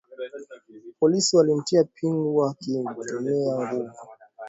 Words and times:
Polisi 0.99 1.37
walimtia 1.37 1.83
pingu 1.83 2.37
wakitumia 2.37 2.91
nguvu 3.71 3.89